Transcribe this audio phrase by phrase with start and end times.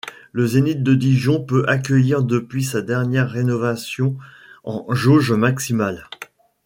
[0.31, 4.17] Le Zénith de Dijon peut accueillir depuis sa dernière rénovation
[4.63, 6.09] en jauge maximale.